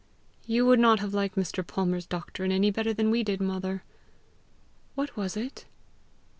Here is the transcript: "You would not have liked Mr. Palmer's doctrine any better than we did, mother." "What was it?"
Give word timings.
"You 0.47 0.65
would 0.65 0.79
not 0.79 0.99
have 0.99 1.13
liked 1.13 1.35
Mr. 1.35 1.61
Palmer's 1.63 2.07
doctrine 2.07 2.51
any 2.51 2.71
better 2.71 2.91
than 2.91 3.11
we 3.11 3.21
did, 3.21 3.39
mother." 3.39 3.83
"What 4.95 5.15
was 5.15 5.37
it?" 5.37 5.65